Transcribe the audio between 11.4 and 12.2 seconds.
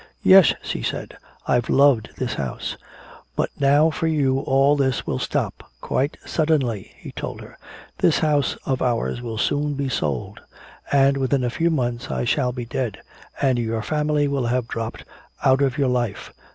a few months